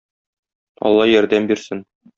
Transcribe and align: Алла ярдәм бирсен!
Алла 0.91 1.07
ярдәм 1.11 1.51
бирсен! 1.55 1.89